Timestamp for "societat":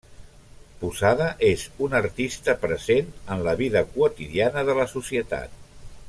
4.99-5.55